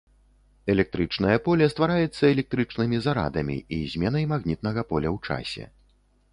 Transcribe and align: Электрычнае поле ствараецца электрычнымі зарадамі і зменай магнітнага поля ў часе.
Электрычнае 0.73 1.35
поле 1.47 1.67
ствараецца 1.73 2.23
электрычнымі 2.33 2.97
зарадамі 3.09 3.57
і 3.79 3.81
зменай 3.95 4.29
магнітнага 4.35 4.81
поля 4.93 5.09
ў 5.15 5.17
часе. 5.31 5.65